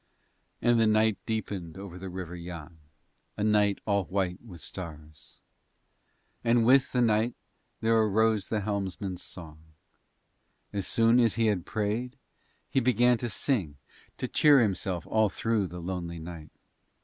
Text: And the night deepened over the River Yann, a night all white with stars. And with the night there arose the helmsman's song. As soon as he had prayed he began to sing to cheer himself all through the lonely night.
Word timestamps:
And 0.63 0.79
the 0.79 0.87
night 0.87 1.19
deepened 1.27 1.77
over 1.77 1.99
the 1.99 2.09
River 2.09 2.35
Yann, 2.35 2.79
a 3.37 3.43
night 3.43 3.77
all 3.85 4.05
white 4.05 4.41
with 4.41 4.59
stars. 4.59 5.35
And 6.43 6.65
with 6.65 6.91
the 6.91 7.01
night 7.03 7.35
there 7.81 7.95
arose 8.01 8.49
the 8.49 8.61
helmsman's 8.61 9.21
song. 9.21 9.59
As 10.73 10.87
soon 10.87 11.19
as 11.19 11.35
he 11.35 11.45
had 11.45 11.67
prayed 11.67 12.17
he 12.67 12.79
began 12.79 13.19
to 13.19 13.29
sing 13.29 13.77
to 14.17 14.27
cheer 14.27 14.59
himself 14.59 15.05
all 15.05 15.29
through 15.29 15.67
the 15.67 15.79
lonely 15.79 16.17
night. 16.17 16.49